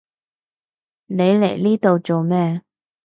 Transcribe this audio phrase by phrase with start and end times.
[1.05, 2.63] 你嚟呢度做咩？